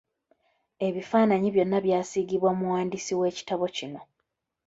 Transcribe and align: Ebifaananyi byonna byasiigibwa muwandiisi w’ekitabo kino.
Ebifaananyi 0.87 1.49
byonna 1.55 1.77
byasiigibwa 1.85 2.49
muwandiisi 2.59 3.13
w’ekitabo 3.19 3.65
kino. 3.75 4.01